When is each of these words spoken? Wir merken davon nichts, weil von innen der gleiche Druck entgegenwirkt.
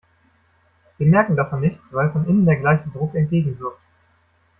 Wir 0.97 1.05
merken 1.05 1.35
davon 1.35 1.61
nichts, 1.61 1.93
weil 1.93 2.09
von 2.11 2.25
innen 2.27 2.47
der 2.47 2.55
gleiche 2.55 2.89
Druck 2.89 3.13
entgegenwirkt. 3.13 3.77